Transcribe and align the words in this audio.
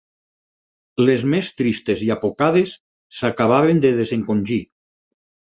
Les 1.09 1.25
més 1.33 1.49
tristes 1.61 2.01
i 2.07 2.09
apocades 2.15 2.73
s'acabaven 3.19 3.83
de 3.87 3.93
desencongir 4.03 4.61